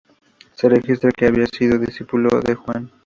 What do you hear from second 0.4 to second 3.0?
Se registra que había sido discípulo de Juan.